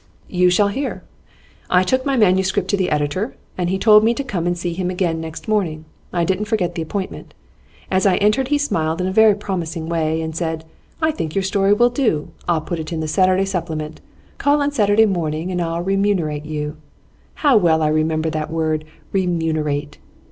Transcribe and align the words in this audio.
'You 0.27 0.49
shall 0.49 0.69
hear. 0.69 1.03
I 1.69 1.83
took 1.83 2.07
my 2.07 2.17
manuscript 2.17 2.67
to 2.69 2.75
the 2.75 2.89
editor, 2.89 3.35
and 3.55 3.69
he 3.69 3.77
told 3.77 4.03
me 4.03 4.15
to 4.15 4.23
come 4.23 4.47
and 4.47 4.57
see 4.57 4.73
him 4.73 4.89
again 4.89 5.21
next 5.21 5.47
morning. 5.47 5.85
I 6.11 6.23
didn't 6.25 6.45
forget 6.45 6.73
the 6.73 6.81
appointment. 6.81 7.35
As 7.91 8.07
I 8.07 8.15
entered 8.15 8.47
he 8.47 8.57
smiled 8.57 8.99
in 8.99 9.05
a 9.05 9.11
very 9.11 9.35
promising 9.35 9.87
way, 9.89 10.19
and 10.23 10.35
said, 10.35 10.65
"I 11.03 11.11
think 11.11 11.35
your 11.35 11.43
story 11.43 11.73
will 11.73 11.91
do. 11.91 12.29
I'll 12.49 12.61
put 12.61 12.79
it 12.79 12.91
into 12.91 13.01
the 13.03 13.07
Saturday 13.07 13.45
supplement. 13.45 14.01
Call 14.39 14.59
on 14.63 14.71
Saturday 14.71 15.05
morning 15.05 15.51
and 15.51 15.61
I'll 15.61 15.83
remunerate 15.83 16.45
you." 16.47 16.77
How 17.45 17.55
well 17.57 17.83
I 17.83 17.87
remember 17.89 18.31
that 18.31 18.49
word 18.49 18.85
"remunerate"! 19.11 19.99